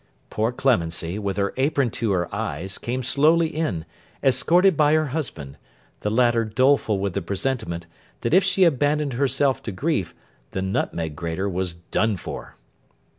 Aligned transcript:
Poor 0.31 0.51
Clemency, 0.51 1.19
with 1.19 1.37
her 1.37 1.53
apron 1.57 1.91
to 1.91 2.09
her 2.11 2.27
eyes, 2.33 2.79
came 2.79 3.03
slowly 3.03 3.45
in, 3.49 3.85
escorted 4.23 4.75
by 4.75 4.93
her 4.95 5.09
husband; 5.13 5.59
the 5.99 6.09
latter 6.09 6.43
doleful 6.43 6.97
with 6.97 7.13
the 7.13 7.21
presentiment, 7.21 7.85
that 8.21 8.33
if 8.33 8.43
she 8.43 8.63
abandoned 8.63 9.13
herself 9.13 9.61
to 9.61 9.71
grief, 9.71 10.15
the 10.53 10.61
Nutmeg 10.63 11.15
Grater 11.15 11.47
was 11.47 11.75
done 11.75 12.17
for. 12.17 12.55